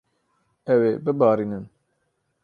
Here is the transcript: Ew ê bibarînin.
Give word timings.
Ew 0.73 0.79
ê 0.91 0.93
bibarînin. 1.05 1.65